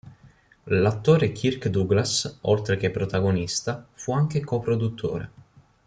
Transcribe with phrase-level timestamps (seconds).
[0.71, 5.31] L'attore Kirk Douglas, oltre che protagonista, fu anche coproduttore.